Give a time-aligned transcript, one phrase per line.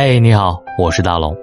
[0.00, 1.36] 嘿，你好，我是大龙。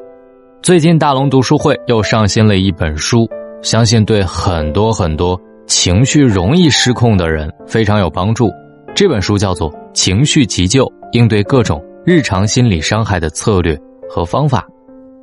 [0.62, 3.28] 最近大龙读书会又上新了一本书，
[3.62, 8.50] 相信对很多很多情绪容易失控的人非常有帮助。
[8.96, 13.78] 这本书叫做《情绪急救：应对各种日常心理伤害的策略
[14.10, 14.66] 和方法》，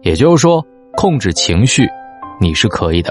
[0.03, 0.63] 也就是说，
[0.95, 1.89] 控制情绪，
[2.39, 3.11] 你是可以的。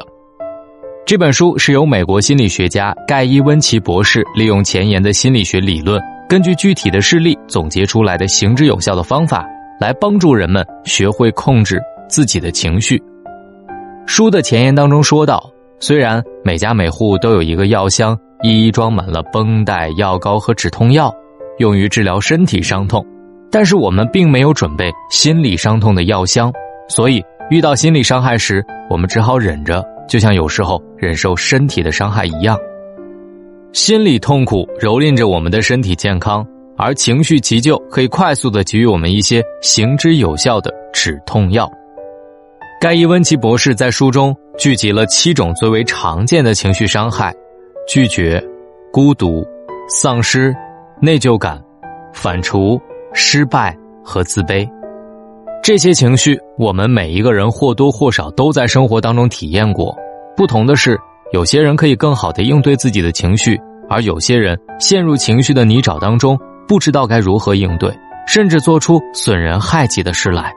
[1.04, 6.00] 这本书是由美国心理学家盖伊·温奇博士利用前沿的心理学理论，
[6.30, 9.44] 根据具体的事例总结出来的行之有效的方法，
[9.82, 11.82] 来帮助人们学会控制。
[12.12, 13.02] 自己的情绪。
[14.06, 15.50] 书的前言当中说到，
[15.80, 21.10] 虽然每家每户都有一个药箱，一一装满了绷带、药膏和止痛药，
[21.60, 23.02] 用于治疗身体伤痛，
[23.50, 26.52] 但是我们并没有准备心理伤痛的药箱，
[26.90, 32.58] 所以遇到心理伤害时，我们只好忍着，就像有时候忍受身体的伤害一样。
[33.72, 36.46] 心理痛苦蹂躏着我们的身体健康，
[36.82, 41.72] 而情绪急救可以快速的给予我们一些行之有效的止痛药。
[42.82, 47.32] 盖伊·温奇博士在书中聚集了七种最为常见的情绪伤害：
[47.88, 48.44] 拒绝、
[48.92, 49.46] 孤独、
[49.88, 50.52] 丧失、
[51.00, 51.64] 内疚感、
[52.12, 52.82] 反刍、
[53.14, 54.68] 失败和自卑。
[55.62, 59.96] 这些情绪，我们每一个人或多或少都在生活当中体验过。
[60.36, 60.98] 不同的是，
[61.32, 66.36] 有些人可以更好的应对自己的情绪，而有些人陷入情绪的泥沼当中，
[66.72, 67.94] 不知道该如何应对，
[68.26, 70.54] 甚至做出损人害己的事来。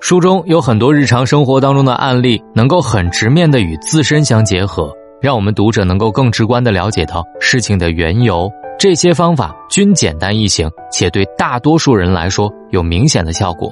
[0.00, 8.50] 书中有很多日常生活当中的案例，能够很直面的与自身相结合，让我们读者能够更直观的了解到事情的缘由。
[8.78, 13.70] 这些方法均简单易行，且对大多数人来说有明显的效果。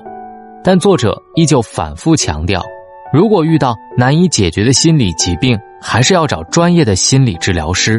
[0.62, 2.62] 但作者依旧反复强调，
[3.14, 7.98] 如果遇到难以解决的心理疾病，还是要找专业的心理治疗师。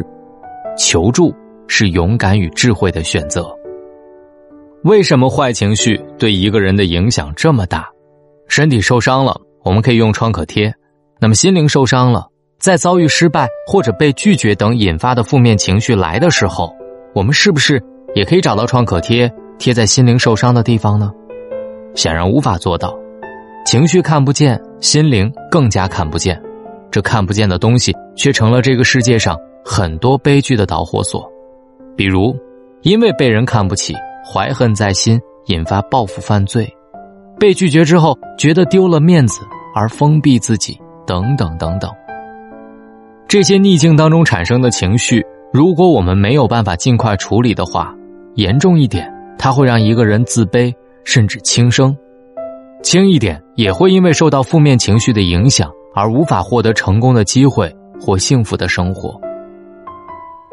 [0.78, 1.34] 求助
[1.72, 3.48] 是勇敢与智慧的选择。
[4.82, 7.88] 为什么坏情绪对一个人的影响这么大？
[8.48, 10.68] 身体受伤了，我们可以用创可贴；
[11.20, 12.26] 那么心灵受伤了，
[12.58, 16.74] 在遭遇失败或者被拒绝等引发的负面情绪来的时候，
[17.14, 17.80] 我们是不是
[18.16, 21.12] 也可以找到创可贴贴在心灵受伤的地方呢？
[21.94, 22.98] 显然无法做到。
[23.64, 26.42] 情绪看不见，心灵更加看不见，
[26.90, 31.29] 这看不见的东西却成了这个世界上很多悲剧的导火索。
[32.00, 32.34] 比如，
[32.80, 33.94] 因为被人看不起，
[34.24, 36.66] 怀恨在心，引发报复犯罪。
[37.38, 39.42] 被拒绝之后，觉得丢了面子
[39.74, 41.90] 而封闭自己，等等等等。
[43.28, 45.22] 这些逆境当中产生的情绪，
[45.52, 47.94] 如果我们没有办法尽快处理的话，
[48.34, 49.06] 严重一点，
[49.36, 50.72] 它会让一个人自卑
[51.04, 51.94] 甚至轻生；
[52.82, 59.20] 轻一点，也会因为受到负面情绪的影响而无法获得成功的机会或幸福的生活。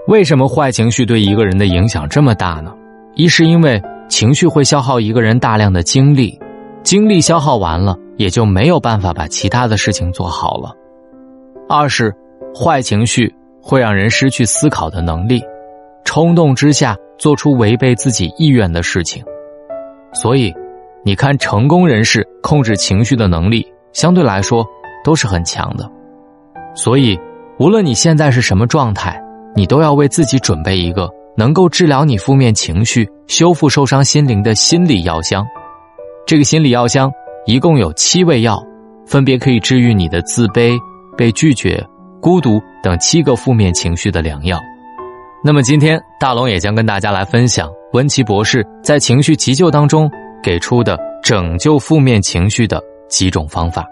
[0.08, 2.74] 为什么坏情绪对一个人的影响这么大呢？
[3.16, 6.40] 一是因为情绪会消耗一个人大量的精力。
[6.82, 10.74] 精力消耗完了，也就没有办法把其他的事情做好了。
[11.68, 12.16] 二是，
[12.56, 13.30] 坏情绪
[13.62, 15.44] 会让人失去思考的能力，
[16.06, 19.22] 冲动之下做出违背自己意愿的事情。
[20.14, 20.54] 所以，
[21.04, 24.66] 你看，成功人士控制情绪的能力相对来说
[25.04, 25.86] 都是很强的。
[26.74, 27.20] 所以，
[27.60, 29.22] 无论你现在是什么状态，
[29.58, 35.44] 你都要为自己准备一个能够治疗你负面情绪、修复受伤心灵的心理药箱。
[36.28, 37.12] 这个心理药箱
[37.48, 38.64] 一共有七味药，
[39.08, 40.78] 分别可以治愈你的自卑、
[41.18, 41.84] 被拒绝、
[42.22, 44.60] 孤独等七个负面情绪的良药。
[45.44, 50.08] 那么今天大龙也将跟大家来分享温奇博士在情绪急救当中
[50.44, 52.80] 给出的拯救负面情绪的
[53.10, 53.84] 几种方法。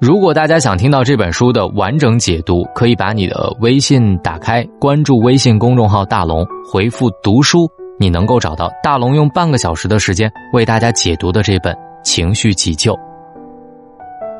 [0.00, 7.68] 如果大家想听到这本书的完整解读，可以把你的微信打开，关注微信公众号“大龙”，回复“读书”。
[8.00, 12.98] 你能够找到大龙用半个小时的时间为大家解读的这本情绪急救。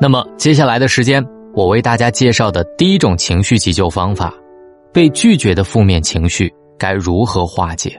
[0.01, 1.23] 那么接下来的时间，
[1.53, 4.33] 我为大家介绍的第一种情绪急救方法——
[4.91, 7.95] 被拒绝的负面情绪该如何化解？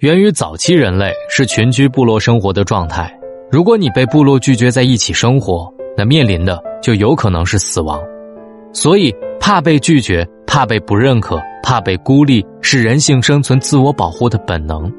[0.00, 3.10] 源于早期人类是群居部落生活的状态，
[3.50, 8.00] 如果你被部落拒绝在一起生活，那面临的就有可能是死亡。
[8.72, 11.40] 所以，怕被拒绝，怕被不认可。
[11.66, 14.92] 怕被孤立是人性生存自我保护的本能。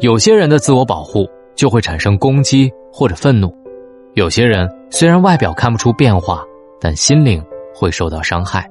[0.00, 3.54] 有些人的自我保护就会产生攻击或者愤怒，
[4.14, 6.42] 有些人虽然外表看不出变化，
[6.80, 8.66] 但心灵会受到伤害。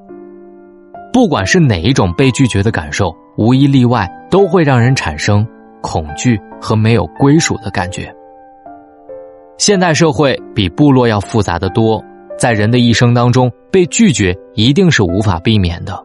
[1.13, 5.47] 不管是哪一种被拒绝的感受，无一例外都会让人产生
[5.81, 8.12] 恐惧和没有归属的感觉。
[9.57, 12.04] 现代社会比部落要复杂的多，
[12.38, 15.98] 在人的一生当中，被拒绝一定是无法避免的。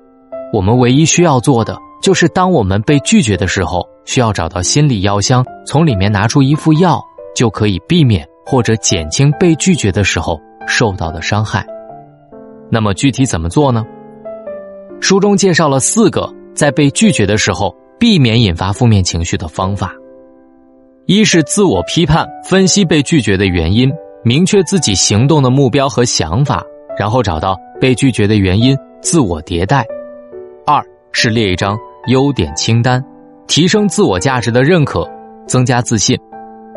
[0.52, 7.02] 我们唯一需要做的，就是当我们被拒绝的时候，需要找到心理药箱，从里面拿出一副药，
[7.34, 11.66] 就可以避免或者减轻被拒绝的时候受到的伤害。
[12.70, 13.84] 那么具体怎么做呢？
[15.00, 19.92] 书中介绍了四个在被拒绝的时候避免引发负面情绪的方法：
[21.10, 23.90] 一是自我批判，分析被拒绝的原因，
[24.22, 26.64] 明确自己行动的目标和想法，
[26.96, 29.82] 然后找到被拒绝的原因，自我迭代；
[30.64, 30.80] 二
[31.10, 31.76] 是列一张
[32.06, 33.04] 优点清单。
[33.48, 35.04] 提升自我价值的认可，
[35.48, 36.16] 增加自信；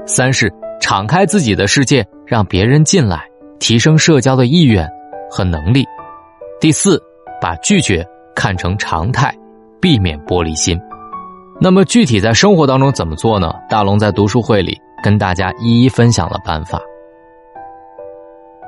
[0.07, 0.51] 三是
[0.81, 3.29] 敞开自己的世界，让别人进来，
[3.59, 4.89] 提升社交的意愿
[5.29, 5.83] 和能力；
[6.59, 6.99] 第四，
[7.39, 8.03] 把拒绝
[8.35, 9.31] 看成常态，
[9.79, 10.75] 避免玻璃心。
[11.63, 13.53] 那么具体在生活当中怎么做呢？
[13.69, 16.77] 大龙在读书会里跟大家一一分享了办法。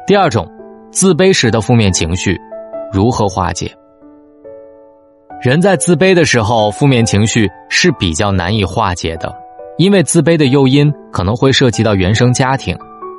[0.07, 0.49] 第二种，
[0.91, 2.39] 自卑时的负面情绪
[2.93, 3.69] 如何化解？
[5.41, 9.29] 人在自卑的时候，负面情绪是比较难以化解的，
[9.77, 12.73] 因为自卑的诱因可能会涉及到原生家庭，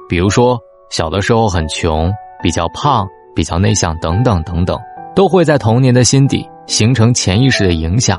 [0.09, 0.59] 比如说
[0.89, 2.11] 小的时候很穷、
[2.43, 4.79] 比较胖、比较内向等等等等，
[5.15, 8.19] 都会在童年的心底形成潜意识的影响。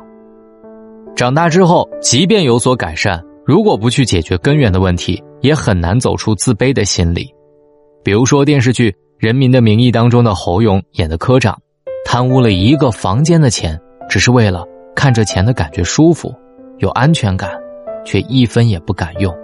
[1.17, 7.27] 长大之后，即便有所改善，如果不去解决根源的问题，也很难走出自卑的心理。
[8.03, 11.57] 比如说电视剧《人民的名义》当中的侯勇演的科长，
[12.05, 13.75] 贪污了一个房间的钱。
[14.07, 14.63] 只是为了
[14.95, 16.31] 看着钱的感觉舒服，
[16.77, 17.49] 有安全感，
[18.05, 19.35] 却一分也不敢用。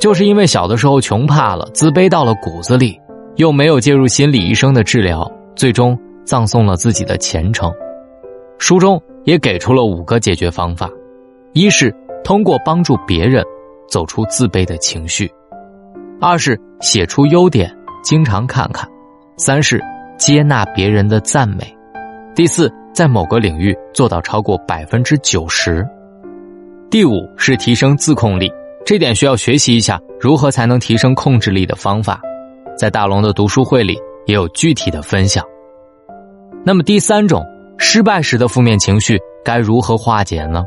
[0.00, 3.00] 就是因为小的时候穷怕了，自卑到了骨子里，
[3.36, 7.72] 又没有介入心理医生的治疗，最终葬送了自己的前程。
[8.62, 10.88] 书中也给出了五个解决方法：
[11.52, 11.92] 一是
[12.22, 13.44] 通过帮助别人
[13.88, 15.26] 走出自卑的情绪；
[16.20, 18.88] 二是写出优点，经常看看；
[19.36, 19.82] 三是
[20.16, 21.64] 接纳别人的赞美；
[22.36, 22.72] 第四。
[22.94, 25.82] 在某个领域做到超过百分之九十。
[26.90, 28.52] 第五是提升自控力，
[28.84, 32.20] 这点需要学习一下如何才能提升控制力的方法，
[32.76, 35.42] 在大龙的读书会里也有具体的分享。
[36.66, 37.42] 那么第三种，
[37.84, 40.64] 失败时的负面情绪该如何化解呢？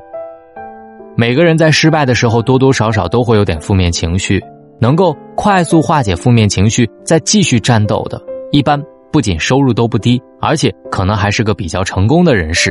[1.16, 4.44] 每个人在失败的时候多多少少都会有点负面情绪，
[4.80, 8.22] 能够快速化解负面情绪再继续战斗的，
[8.52, 8.80] 一般。
[9.14, 12.70] 不仅收入都不低，而且可能还是个比较成功的人士，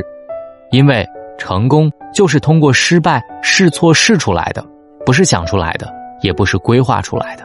[0.69, 1.03] 因为
[1.39, 4.63] 成功就是通过失败试错试出来的，
[5.07, 7.43] 不是想出来的，也不是规划出来的。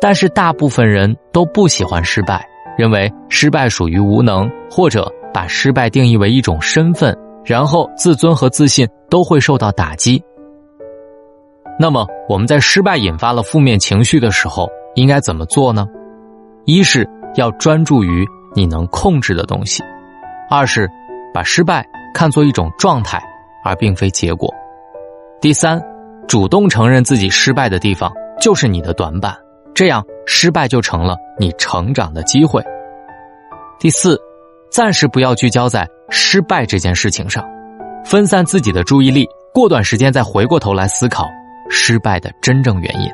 [0.00, 2.44] 但是大部分人都不喜欢失败，
[2.76, 10.22] 认为失败属于无能，或者把失败定义为一种身份，然后自尊和自信都会受到打击。
[11.78, 15.86] 那么我们在失败引发了负面情绪的时候，应该怎么做呢？
[16.64, 17.08] 一是。
[17.36, 19.84] 要专注于你能控制的东西。
[20.50, 20.90] 二是
[21.32, 23.22] 把失败看作一种状态，
[23.64, 24.52] 而并非结果。
[25.40, 25.80] 第三，
[26.26, 29.32] 主动承认自己失败的地方就是你的短板，
[29.72, 32.60] 这样失败就成了你成长的机会。
[33.78, 34.20] 第四，
[34.70, 37.44] 暂时不要聚焦在失败这件事情上，
[38.04, 41.26] 分散自己的注意力，过段时间再回过头来思考
[41.68, 43.08] 失败的真正原因。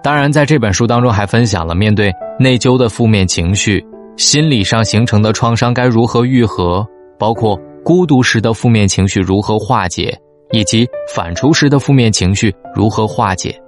[0.00, 3.84] 当然，在这本书当中还分享了面对内疚的负面情绪，
[4.16, 6.86] 心理上形成的创伤该如何愈合，
[7.18, 10.16] 包括孤独时的负面情绪如何化解，
[10.52, 13.58] 以及反刍时的负面情绪如何化解。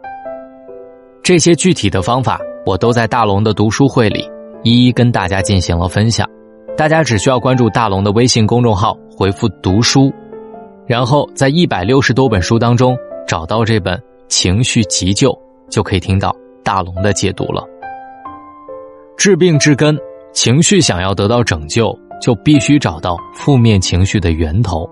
[1.20, 4.24] 这些具体的方法，我都在大龙的读书会里
[4.62, 6.28] 一一跟大家进行了分享。
[6.76, 10.12] 大家只需要关注大龙的微信公众号，回复“读书”，
[10.86, 12.94] 然后在一百六十多本书当中
[13.26, 13.96] 找到这本
[14.28, 15.30] 《情绪急救》。
[15.68, 17.66] 就可以听到大龙的解读了。
[19.16, 19.98] 治病治根，
[20.32, 21.92] 情绪想要得到拯救，
[22.22, 24.88] 就必须找到负面情绪的源头，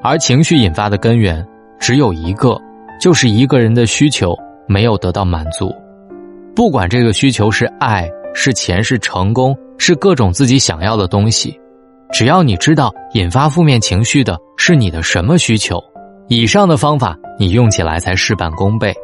[0.00, 1.44] 而情绪引发的根源
[1.80, 2.56] 只有一个，
[3.00, 4.32] 就是一个人的需求
[4.68, 5.74] 没有得到满足。
[6.54, 11.58] 不管这个需求是爱、是钱、是成功、是各种自己想要的东西，
[12.12, 15.82] 只要你知道引发负面情绪的是你的什么需求，
[16.28, 18.94] 以上的方法你用起来才事半功倍。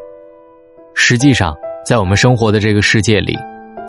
[0.94, 3.36] 实际上，在我们生活的这个世界里，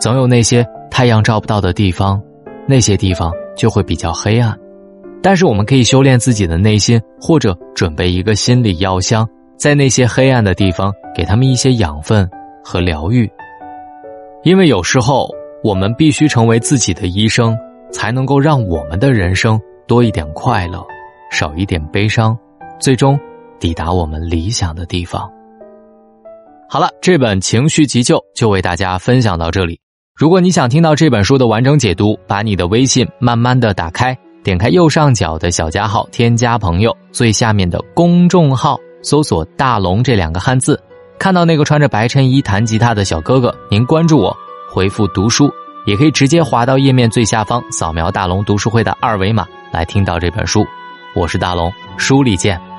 [0.00, 2.20] 总有那些太阳照不到的地方，
[2.66, 4.56] 那些地方就会比较黑暗。
[5.22, 12.26] 但是，我们可以修炼自己的内心，或者准备一个心理药箱，在那些黑暗的地方给他们一些养分
[12.64, 13.30] 和疗愈。
[14.44, 15.28] 因为有时候，
[15.62, 17.56] 我们必须成为自己的医生
[17.92, 20.82] 才能够让我们的人生多一点快乐
[21.30, 22.36] 少一点悲伤
[22.78, 23.18] 最终
[23.58, 25.30] 抵达我们理想的地方。
[26.68, 29.78] 好了这本情绪急救就为大家分享到这里。
[30.14, 40.80] 如果你想听到这本书的完整解读把你的微信慢慢的打开点开右上角的小加号添加朋友最下面的公众号搜索大龙这两个汉字
[41.18, 44.34] 看到那个穿着白衬衣弹吉他的小哥哥您关注我
[44.72, 45.52] 回复读书，
[45.84, 50.64] 也可以直接滑到页面最下方扫描大龙读书会的二维码来听到这本书。
[51.12, 52.69] 我是大龙，书里见。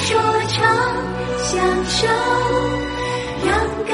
[0.00, 0.64] 说唱
[1.38, 2.06] 相守
[3.44, 3.84] 让